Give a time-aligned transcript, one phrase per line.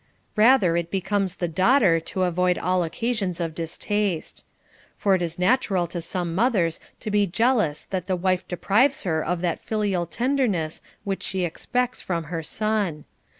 [0.35, 4.43] Rather it becomes the daughter to avoid all occasions of distaste.
[4.97, 9.23] For it is natural to some mothers to be jealous that the wife deprives her
[9.23, 13.05] of that filial tenderness which she expects from her son.